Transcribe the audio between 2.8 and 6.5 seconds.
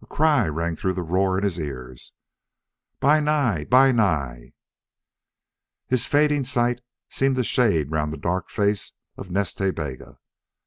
"Bi Nai! Bi Nai!" His fading